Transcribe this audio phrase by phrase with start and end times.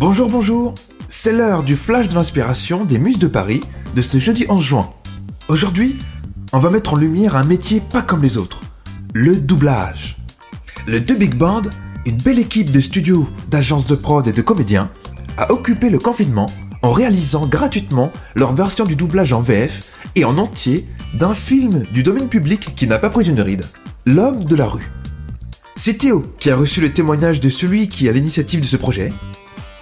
[0.00, 0.72] Bonjour, bonjour.
[1.08, 3.60] C'est l'heure du flash de l'inspiration des Muses de Paris
[3.94, 4.90] de ce jeudi 11 juin.
[5.48, 5.98] Aujourd'hui,
[6.54, 8.62] on va mettre en lumière un métier pas comme les autres,
[9.12, 10.16] le doublage.
[10.86, 11.64] Le The Big Band,
[12.06, 14.90] une belle équipe de studios, d'agences de prod et de comédiens,
[15.36, 16.46] a occupé le confinement
[16.80, 22.02] en réalisant gratuitement leur version du doublage en VF et en entier d'un film du
[22.02, 23.66] domaine public qui n'a pas pris une ride,
[24.06, 24.90] L'homme de la rue.
[25.76, 29.12] C'est Théo qui a reçu le témoignage de celui qui a l'initiative de ce projet.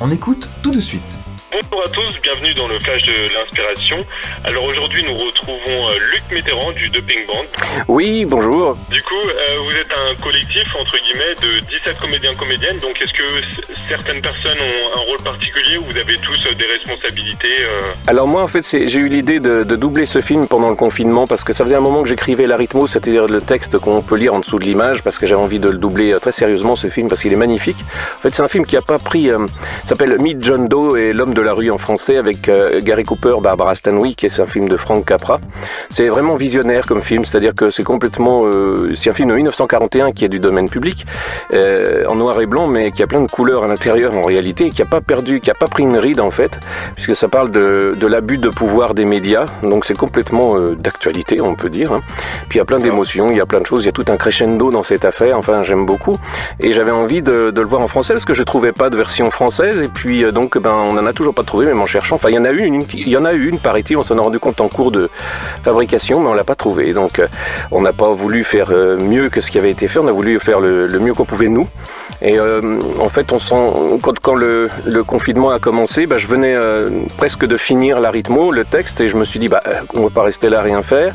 [0.00, 1.18] On écoute tout de suite.
[1.54, 4.04] Bonjour à tous, bienvenue dans le flash de l'inspiration.
[4.42, 7.44] Alors aujourd'hui nous retrouvons euh, Luc Mitterrand du Doping Band.
[7.86, 8.76] Oui, bonjour.
[8.90, 12.78] Du coup, euh, vous êtes un collectif entre guillemets de 17 comédiens comédiennes.
[12.78, 16.66] Donc est-ce que certaines personnes ont un rôle particulier ou vous avez tous euh, des
[16.66, 17.54] responsabilités
[18.08, 21.44] Alors moi en fait j'ai eu l'idée de, doubler ce film pendant le confinement parce
[21.44, 24.40] que ça faisait un moment que j'écrivais l'arythmo, c'est-à-dire le texte qu'on peut lire en
[24.40, 27.22] dessous de l'image parce que j'avais envie de le doubler très sérieusement ce film parce
[27.22, 27.78] qu'il est magnifique.
[28.18, 29.30] En fait c'est un film qui a pas pris,
[29.86, 33.36] s'appelle Meet John Doe et l'homme de la rue en français avec euh, Gary Cooper,
[33.40, 35.40] Barbara Stanwyck, et c'est un film de Frank Capra.
[35.90, 40.12] C'est vraiment visionnaire comme film, c'est-à-dire que c'est complètement, euh, c'est un film de 1941
[40.12, 41.06] qui est du domaine public,
[41.52, 44.66] euh, en noir et blanc, mais qui a plein de couleurs à l'intérieur en réalité,
[44.66, 46.58] et qui a pas perdu, qui a pas pris une ride en fait,
[46.94, 51.54] puisque ça parle de, de l'abus de pouvoir des médias, donc c'est complètement d'actualité, on
[51.54, 51.92] peut dire.
[51.92, 52.00] Hein.
[52.48, 53.92] Puis il y a plein d'émotions, il y a plein de choses, il y a
[53.92, 55.38] tout un crescendo dans cette affaire.
[55.38, 56.14] Enfin, j'aime beaucoup,
[56.60, 58.96] et j'avais envie de, de, le voir en français parce que je trouvais pas de
[58.96, 62.16] version française, et puis donc ben on en a toujours pas trouvé même en cherchant.
[62.16, 64.02] Enfin, il y en a eu une, il y en a eu une, paraît-il, on
[64.02, 65.10] s'en a rendu compte en cours de
[65.62, 66.92] fabrication, mais on l'a pas trouvé.
[66.92, 67.28] Donc, euh,
[67.70, 69.98] on n'a pas voulu faire euh, mieux que ce qui avait été fait.
[69.98, 71.68] On a voulu faire le, mieux qu'on pouvait nous.
[72.22, 74.68] Et euh, en fait, on sent, quand, quand le,
[75.06, 76.56] confinement a commencé, bah, je venais
[77.18, 79.62] presque de finir l'arythmo, le texte, et je me suis dit, bah,
[79.94, 81.14] on va pas rester là à rien faire.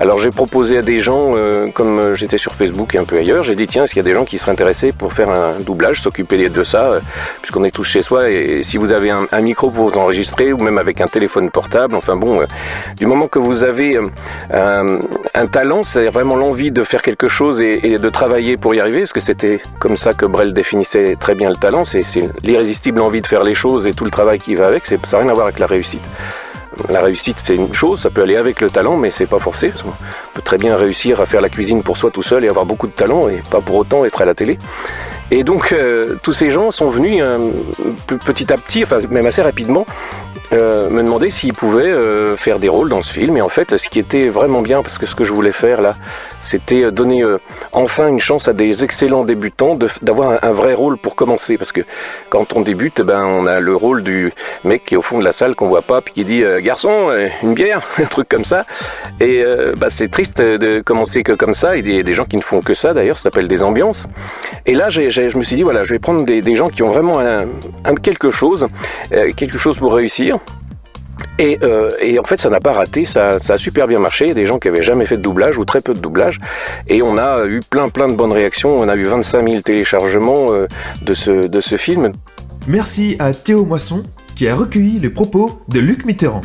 [0.00, 1.34] Alors j'ai proposé à des gens,
[1.74, 4.10] comme j'étais sur Facebook et un peu ailleurs, j'ai dit tiens, est-ce qu'il y a
[4.10, 7.00] des gens qui seraient intéressés pour faire un doublage, s'occuper de ça,
[7.42, 10.58] puisqu'on est tous chez soi, et, si vous avez un, micro pour vous enregistrer, ou
[10.58, 11.94] même avec un téléphone portable.
[11.94, 12.46] Enfin bon, euh,
[12.96, 13.98] du moment que vous avez
[14.52, 14.98] euh,
[15.34, 19.00] un, talent, c'est vraiment l'envie de faire quelque chose et, de travailler pour y arriver,
[19.00, 22.02] parce que c'était comme ça que Brel définissait très bien le talent, c'est
[22.42, 25.18] l'irrésistible envie de faire les choses et tout le travail qui va avec, ça n'a
[25.18, 26.02] rien à voir avec la réussite.
[26.88, 29.72] La réussite, c'est une chose, ça peut aller avec le talent, mais c'est pas forcé.
[29.84, 29.90] On
[30.34, 32.86] peut très bien réussir à faire la cuisine pour soi tout seul et avoir beaucoup
[32.86, 34.58] de talent et pas pour autant être à la télé.
[35.30, 37.22] Et donc, euh, tous ces gens sont venus
[38.06, 39.86] petit à petit, même assez rapidement,
[40.52, 43.36] euh, me demander s'ils pouvaient euh, faire des rôles dans ce film.
[43.36, 45.80] Et en fait, ce qui était vraiment bien, parce que ce que je voulais faire
[45.80, 45.94] là,
[46.42, 47.22] c'était euh, donner
[47.72, 51.56] enfin une chance à des excellents débutants d'avoir un, vrai rôle pour commencer.
[51.56, 51.82] Parce que
[52.30, 54.32] quand on débute, ben on a le rôle du
[54.64, 57.10] mec qui est au fond de la salle qu'on voit pas, puis qui dit garçon,
[57.42, 58.64] une bière, un truc comme ça.
[59.20, 59.44] Et
[59.76, 61.76] bah, c'est triste de commencer que comme ça.
[61.76, 63.62] Et il y a des gens qui ne font que ça d'ailleurs, ça s'appelle des
[63.62, 64.06] ambiances.
[64.66, 66.88] Et là, je me suis dit voilà, je vais prendre des, des gens qui ont
[66.88, 68.66] vraiment un quelque chose,
[69.36, 70.19] quelque chose pour réussir.
[71.40, 74.34] Euh, et, en fait, ça n'a pas raté, ça, a super bien marché.
[74.34, 76.38] Des gens qui avaient jamais fait de doublage ou très peu de doublage.
[76.88, 78.78] Et on a eu plein plein de bonnes réactions.
[78.78, 80.66] On a eu 25 000 téléchargements euh,
[81.02, 82.12] de, ce, de ce film.
[82.66, 84.02] Merci à Théo Moisson
[84.36, 86.42] qui a recueilli les propos de Luc Mitterrand.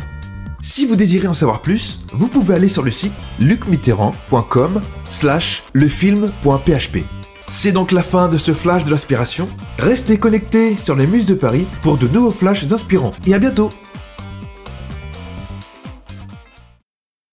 [0.62, 7.15] Si vous désirez en savoir plus, vous pouvez aller sur le site lucmitterrand.com slash lefilm.php.
[7.50, 9.48] C'est donc la fin de ce flash de l'inspiration.
[9.78, 13.12] Restez connectés sur les Muses de Paris pour de nouveaux flashs inspirants.
[13.26, 13.70] Et à bientôt